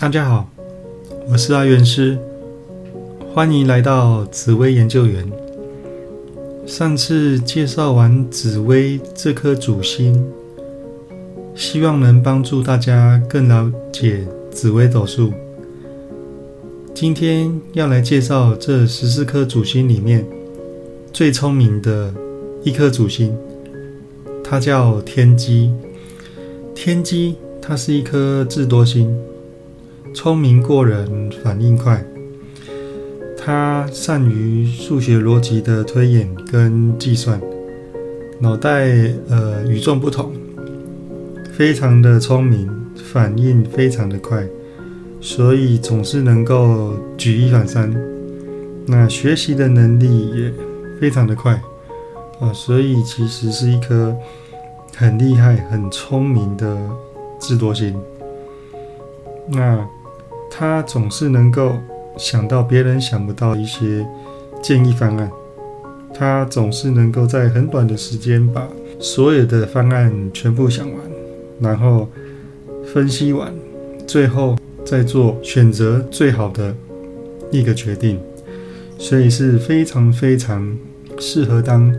[0.00, 0.48] 大家好，
[1.28, 2.16] 我是阿元师，
[3.34, 5.30] 欢迎来到紫薇研究员。
[6.66, 10.26] 上次介绍完紫薇这颗主星，
[11.54, 15.34] 希望能帮助大家更了解紫微斗数。
[16.94, 20.26] 今天要来介绍这十四颗主星里面
[21.12, 22.14] 最聪明的
[22.64, 23.36] 一颗主星，
[24.42, 25.70] 它叫天机。
[26.74, 29.14] 天机它是一颗智多星。
[30.12, 32.04] 聪明过人，反应快。
[33.38, 37.40] 他善于数学逻辑的推演跟计算，
[38.38, 38.86] 脑袋
[39.28, 40.32] 呃与众不同，
[41.54, 42.68] 非常的聪明，
[43.12, 44.46] 反应非常的快，
[45.22, 47.90] 所以总是能够举一反三。
[48.86, 50.52] 那学习的能力也
[51.00, 51.52] 非常的快
[52.40, 54.14] 啊，所以其实是一颗
[54.96, 56.76] 很厉害、很聪明的
[57.38, 57.98] 智多星。
[59.48, 59.88] 那。
[60.50, 61.78] 他总是能够
[62.18, 64.06] 想到别人想不到一些
[64.60, 65.30] 建议方案，
[66.12, 70.98] 他总是能够在很短的时间把所有的方案全部想完，
[71.60, 72.08] 然后
[72.92, 73.54] 分析完，
[74.06, 76.74] 最后再做选择最好的
[77.50, 78.18] 一个决定，
[78.98, 80.76] 所以是非常非常
[81.18, 81.94] 适合当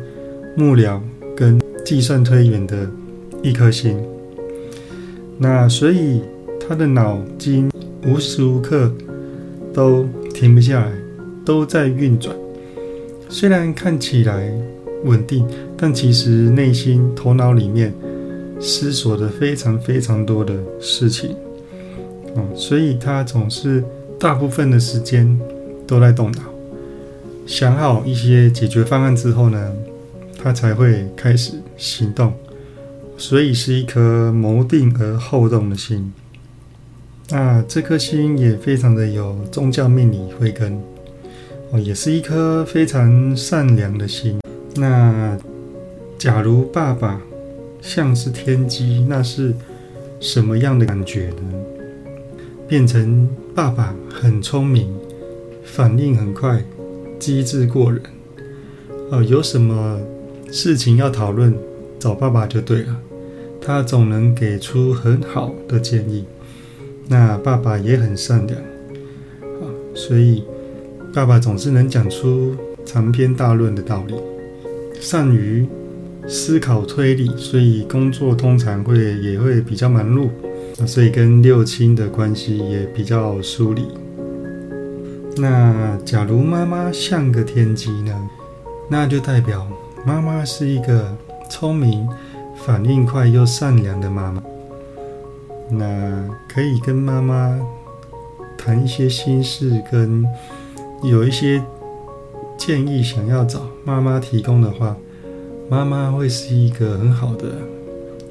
[0.56, 1.00] 幕僚
[1.36, 2.88] 跟计算推演的
[3.42, 3.98] 一颗心。
[5.40, 6.22] 那所以
[6.60, 7.71] 他的脑筋。
[8.06, 8.92] 无时无刻
[9.74, 10.92] 都停不下来，
[11.46, 12.36] 都在运转。
[13.30, 14.52] 虽然看起来
[15.04, 17.94] 稳定，但其实内心、头脑里面
[18.60, 21.36] 思索的非常非常多的事情。
[22.36, 23.84] 哦，所以他总是
[24.20, 25.40] 大部分的时间
[25.86, 26.42] 都在动脑，
[27.46, 29.72] 想好一些解决方案之后呢，
[30.42, 32.34] 他才会开始行动。
[33.18, 36.12] 所以是一颗谋定而后动的心。
[37.32, 40.78] 那这颗心也非常的有宗教命理慧根
[41.72, 44.38] 哦，也是一颗非常善良的心。
[44.76, 45.38] 那
[46.18, 47.22] 假如爸爸
[47.82, 49.54] 像是天机，那是
[50.20, 51.54] 什么样的感觉呢？
[52.68, 54.94] 变成爸爸很聪明，
[55.64, 56.62] 反应很快，
[57.18, 58.02] 机智过人
[59.10, 60.00] 哦，有什么
[60.52, 61.58] 事情要讨论，
[61.98, 62.98] 找爸爸就对了，
[63.62, 66.26] 他总能给出很好的建议。
[67.08, 69.64] 那爸爸也很善良啊，
[69.94, 70.44] 所以
[71.14, 74.16] 爸爸总是能讲出长篇大论的道理，
[75.00, 75.68] 善于
[76.28, 80.30] 思考推理，所以工作通常会也会比较忙碌
[80.80, 83.84] 啊，所以跟六亲的关系也比较疏离。
[85.38, 88.30] 那假如妈妈像个天机呢，
[88.90, 89.68] 那就代表
[90.06, 91.16] 妈妈是一个
[91.50, 92.08] 聪明、
[92.66, 94.44] 反应快又善良的妈妈。
[95.72, 97.58] 那可以跟妈妈
[98.58, 100.26] 谈一些心事，跟
[101.04, 101.64] 有一些
[102.58, 104.98] 建议想要找妈妈提供的话，
[105.70, 107.54] 妈妈会是一个很好的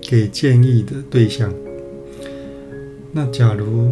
[0.02, 1.50] 给建议的对象。
[3.10, 3.90] 那假如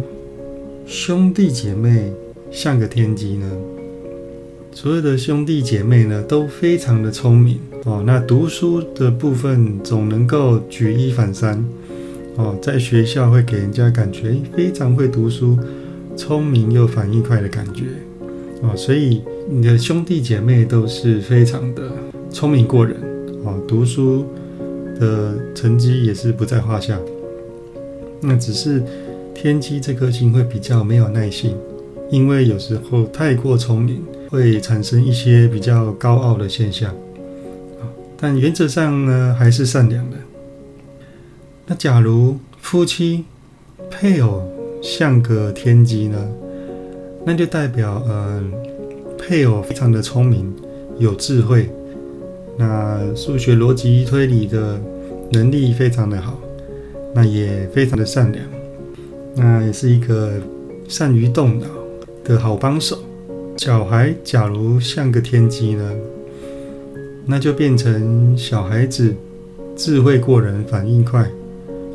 [0.85, 2.13] 兄弟姐妹
[2.51, 3.51] 像个天机呢？
[4.71, 11.65] 所有的兄弟姐妹呢都非常的聪明哦，那读书的部分总能够举一反三。
[12.37, 15.57] 哦，在学校会给人家感觉非常会读书、
[16.15, 17.85] 聪明又反应快的感觉
[18.61, 21.91] 哦，所以你的兄弟姐妹都是非常的
[22.31, 22.95] 聪明过人
[23.43, 24.25] 哦，读书
[24.99, 26.97] 的成绩也是不在话下。
[28.21, 28.83] 那只是
[29.33, 31.55] 天机这颗星会比较没有耐性，
[32.09, 36.93] 因为有时候太过聪明会产生一些比较高傲的现象
[38.17, 40.17] 但原则上呢还是善良的。
[41.69, 43.23] 那假如夫妻
[43.91, 44.41] 配偶
[44.81, 46.17] 像个天机呢？
[47.23, 48.51] 那就代表，嗯，
[49.19, 50.51] 配偶非常的聪明，
[50.97, 51.69] 有智慧，
[52.57, 54.81] 那数学逻辑推理的
[55.31, 56.39] 能力非常的好，
[57.13, 58.43] 那也非常的善良，
[59.35, 60.41] 那也是一个
[60.87, 61.67] 善于动脑
[62.23, 62.97] 的好帮手。
[63.57, 65.93] 小孩假如像个天机呢？
[67.27, 69.13] 那就变成小孩子
[69.75, 71.29] 智慧过人，反应快。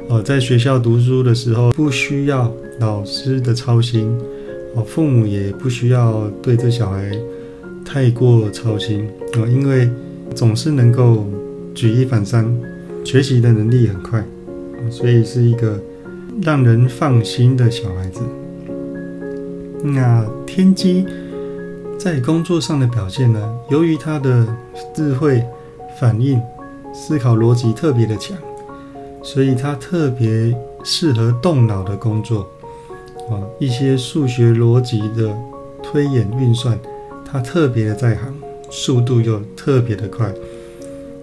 [0.09, 4.07] 哦，在学校读书的时候不需要老师的操心，
[4.75, 7.11] 哦，父母也不需要对这小孩
[7.85, 9.89] 太过操心哦，因为
[10.35, 11.25] 总是能够
[11.75, 12.47] 举一反三，
[13.05, 14.25] 学习的能力很快，
[14.91, 15.81] 所以是一个
[16.43, 18.21] 让人放心的小孩子。
[19.83, 21.05] 那天机
[21.99, 23.41] 在工作上的表现呢？
[23.71, 24.47] 由于他的
[24.95, 25.43] 智慧、
[25.99, 26.41] 反应、
[26.93, 28.37] 思考逻辑特别的强。
[29.25, 30.55] 所以他特别
[30.85, 32.47] 适合动脑的工作，
[33.31, 35.35] 啊，一些数学逻辑的
[35.83, 36.79] 推演运算，
[37.25, 38.35] 他特别的在行，
[38.71, 40.33] 速度又特别的快，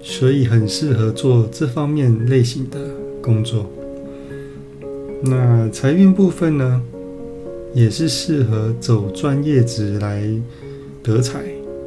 [0.01, 2.79] 所以很适合做这方面类型的
[3.21, 3.69] 工作。
[5.21, 6.81] 那财运部分呢，
[7.75, 10.23] 也是适合走专业职来
[11.03, 11.39] 得财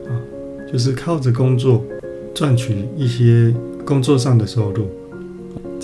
[0.06, 0.14] 啊，
[0.72, 1.84] 就是靠着工作
[2.32, 3.52] 赚取一些
[3.84, 4.88] 工作上的收入。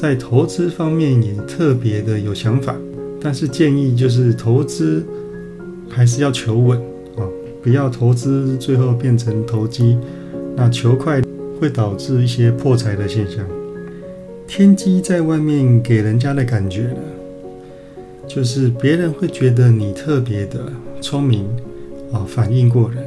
[0.00, 2.74] 在投资方面也特别的有想法，
[3.20, 5.04] 但是建议就是投资
[5.90, 6.78] 还是要求稳
[7.18, 7.28] 啊，
[7.62, 9.98] 不要投资最后变成投机，
[10.56, 11.20] 那求快
[11.60, 13.46] 会导致一些破财的现象。
[14.46, 17.02] 天机在外面给人家的感觉呢，
[18.26, 21.44] 就是别人会觉得你特别的聪明
[22.10, 23.06] 啊，反应过人。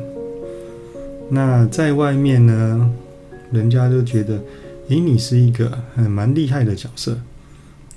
[1.27, 2.87] 那在外面呢，
[3.51, 4.39] 人家都觉得。
[4.89, 7.17] 诶，你是一个很蛮厉害的角色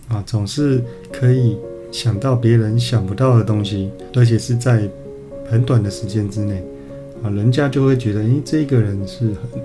[0.09, 1.57] 啊，总是可以
[1.91, 4.89] 想到别人想不到的东西，而且是在
[5.51, 6.65] 很短的时间之内
[7.23, 9.61] 啊，人家就会觉得，诶，这个人是很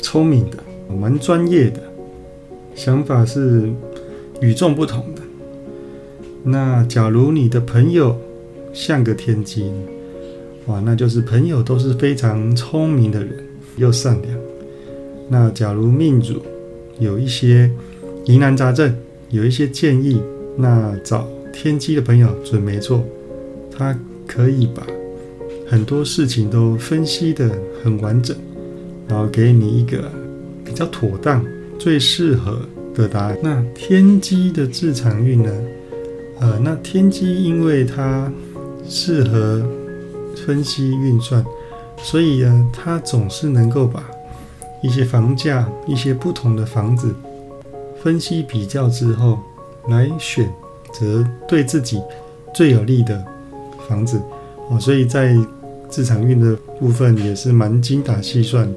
[0.00, 0.58] 聪明的，
[0.92, 1.80] 蛮专业的，
[2.74, 3.70] 想法是
[4.40, 5.22] 与众不同的。
[6.42, 8.18] 那假如你的朋友
[8.72, 9.70] 像个天机，
[10.66, 13.44] 哇，那就是朋友都是非常聪明的人，
[13.76, 14.41] 又善良。
[15.28, 16.42] 那假如命主
[16.98, 17.70] 有一些
[18.24, 18.94] 疑难杂症，
[19.30, 20.20] 有一些建议，
[20.56, 23.02] 那找天机的朋友准没错，
[23.76, 24.86] 他可以把
[25.68, 27.50] 很多事情都分析的
[27.82, 28.36] 很完整，
[29.08, 30.10] 然后给你一个
[30.64, 31.44] 比较妥当、
[31.78, 32.60] 最适合
[32.94, 33.38] 的答案。
[33.42, 35.50] 那天机的自场运呢？
[36.40, 38.30] 呃，那天机因为它
[38.86, 39.62] 适合
[40.46, 41.42] 分析运算，
[42.02, 44.04] 所以呢，它总是能够把。
[44.82, 47.14] 一些房价，一些不同的房子，
[48.02, 49.38] 分析比较之后，
[49.88, 50.52] 来选
[50.92, 52.00] 择对自己
[52.52, 53.24] 最有利的
[53.88, 54.20] 房子
[54.68, 54.80] 哦。
[54.80, 55.36] 所以在
[55.88, 58.68] 自场运的部分也是蛮精打细算，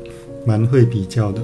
[0.46, 1.42] 蛮会比较的。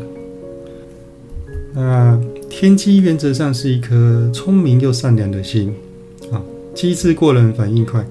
[1.74, 5.74] 那天机原则上是一颗聪明又善良的心
[6.32, 6.40] 啊，
[6.76, 8.06] 机智过人，反应快，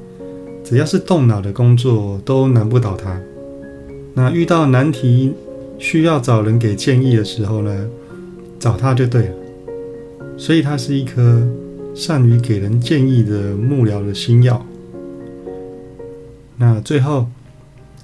[0.65, 3.21] 只要是动脑的工作都难不倒他。
[4.15, 5.33] 那遇到难题。
[5.81, 7.87] 需要找人给建议的时候呢，
[8.59, 9.35] 找他就对了。
[10.37, 11.43] 所以他是一颗
[11.95, 14.65] 善于给人建议的幕僚的星耀。
[16.59, 17.27] 那最后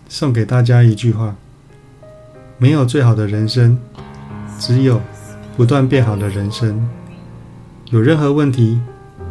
[0.08, 1.36] 送给大家一句话：
[2.56, 3.78] 没有最好的人生，
[4.58, 4.98] 只有
[5.54, 6.88] 不断变好的人生。
[7.90, 8.80] 有任何问题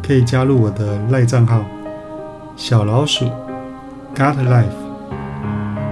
[0.06, 1.66] 可以加入我的赖账号
[2.56, 3.26] 小老鼠
[4.14, 4.66] God Life，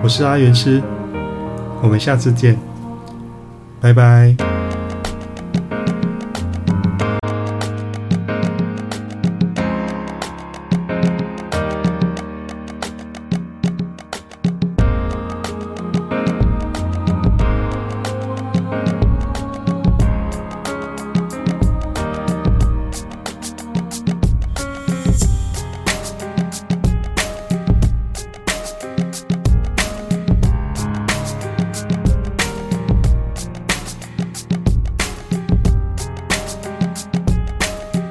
[0.04, 0.80] 我是阿元师。
[1.84, 2.58] 我们下次见，
[3.78, 4.53] 拜拜。